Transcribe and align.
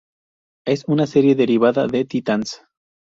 Es 0.65 0.85
una 0.87 1.05
serie 1.05 1.35
derivada 1.35 1.85
de 1.85 2.05
"Titans". 2.05 2.63